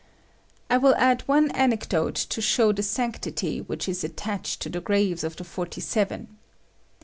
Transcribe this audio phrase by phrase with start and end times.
[0.71, 5.23] '"I will add one anecdote to show the sanctity which is attached to the graves
[5.23, 6.39] of the Forty seven.